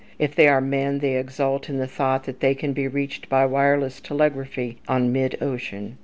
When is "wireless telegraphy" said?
3.45-4.79